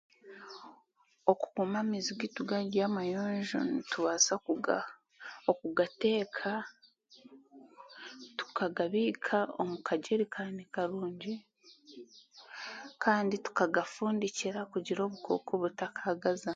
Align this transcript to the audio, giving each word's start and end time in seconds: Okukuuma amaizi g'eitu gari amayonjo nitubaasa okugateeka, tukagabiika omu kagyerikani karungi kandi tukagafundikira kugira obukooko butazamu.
Okukuuma 1.31 1.77
amaizi 1.83 2.11
g'eitu 2.19 2.41
gari 2.49 2.77
amayonjo 2.87 3.57
nitubaasa 3.71 4.31
okugateeka, 5.51 6.51
tukagabiika 8.37 9.37
omu 9.61 9.77
kagyerikani 9.87 10.63
karungi 10.75 11.33
kandi 13.03 13.35
tukagafundikira 13.45 14.59
kugira 14.71 14.99
obukooko 15.03 15.51
butazamu. 15.61 16.49